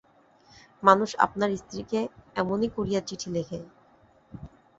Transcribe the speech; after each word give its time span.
মানুষ 0.83 1.09
আপনার 1.25 1.49
স্ত্রীকে 1.57 1.99
এমনি 2.35 2.67
করিয়া 2.75 3.01
চিঠি 3.07 3.29
লেখে! 3.35 3.59